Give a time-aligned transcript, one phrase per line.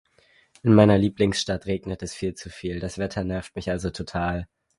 [0.63, 4.47] In meiner Lieblingsstadt regnet es viel zu viel, das Wetter nervt mich also total.